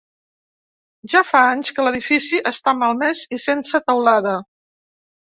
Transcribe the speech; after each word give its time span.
Ja 1.11 1.19
fa 1.31 1.41
anys 1.49 1.67
que 1.79 1.83
l'edifici 1.87 2.39
està 2.51 2.73
malmès 2.77 3.21
i 3.37 3.39
sense 3.43 3.83
teulada. 3.91 4.33